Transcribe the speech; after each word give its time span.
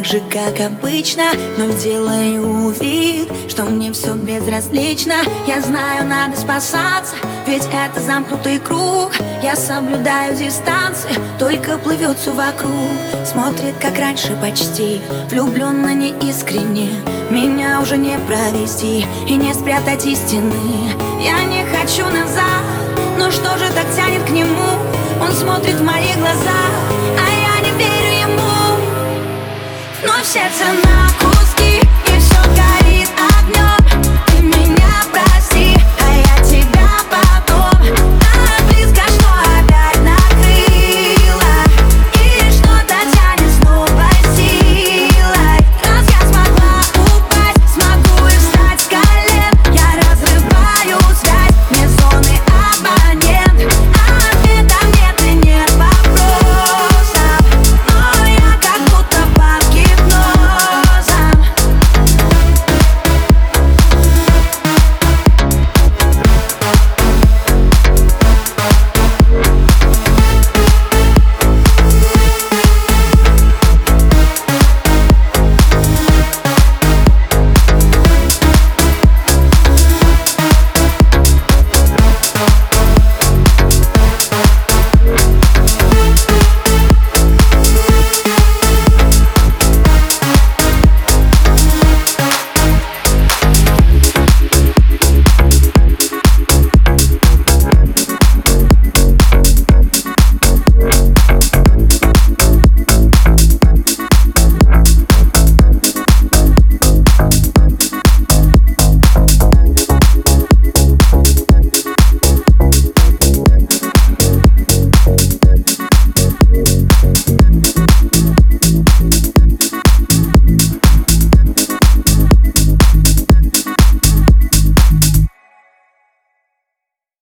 так 0.00 0.04
же, 0.04 0.22
как 0.30 0.60
обычно 0.60 1.24
Но 1.58 1.66
делаю 1.74 2.70
вид, 2.70 3.30
что 3.48 3.64
мне 3.64 3.92
все 3.92 4.14
безразлично. 4.14 5.14
Я 5.46 5.60
знаю, 5.60 6.06
надо 6.06 6.36
спасаться, 6.36 7.14
ведь 7.46 7.68
это 7.86 8.00
замкнутый 8.00 8.58
круг. 8.58 9.12
Я 9.42 9.56
соблюдаю 9.56 10.36
дистанции, 10.36 11.10
только 11.38 11.76
плывет 11.78 12.18
все 12.18 12.32
вокруг. 12.32 12.72
Смотрит, 13.24 13.74
как 13.80 13.98
раньше 13.98 14.36
почти, 14.40 15.00
влюбленно 15.28 15.94
неискренне. 15.94 16.90
Меня 17.30 17.80
уже 17.80 17.96
не 17.96 18.18
провести 18.26 19.04
и 19.28 19.36
не 19.36 19.52
спрятать 19.52 20.06
истины. 20.06 20.54
Я 21.22 21.44
не 21.44 21.64
хочу 21.64 22.04
назад, 22.06 22.64
но 23.18 23.30
что 23.30 23.58
же 23.58 23.70
так 23.74 23.86
тянет 23.94 24.24
к 24.24 24.30
нему? 24.30 24.80
Он 25.20 25.32
смотрит 25.32 25.74
в 25.74 25.84
мои 25.84 26.14
глаза, 26.16 26.89
я 26.89 26.89
верю 27.80 28.12
ему. 28.20 28.52
Но 30.02 30.22
сердце 30.22 30.64
на 30.84 31.08
куски 31.08 31.19